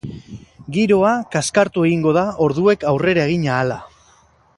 Giroa 0.77 1.11
kaskartu 1.35 1.85
egingo 1.89 2.15
da 2.19 2.23
orduek 2.49 2.87
aurrera 2.93 3.27
egin 3.33 3.47
ahala. 3.51 3.79